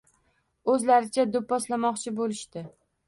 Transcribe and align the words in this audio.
Oʻzlaricha 0.75 1.25
doʻpposlamoqchi 1.35 2.15
bo'lishdi. 2.21 2.65